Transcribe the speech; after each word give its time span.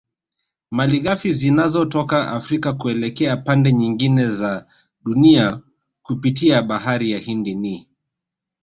Malighafi 0.71 1.31
zinazotoka 1.33 2.31
Afrika 2.31 2.73
kuelekea 2.73 3.37
pande 3.37 3.71
nyingine 3.73 4.29
za 4.31 4.67
Dunia 5.05 5.59
kupitia 6.03 6.61
bahari 6.61 7.11
ya 7.11 7.19
Hindi 7.19 7.55
ni 7.55 7.87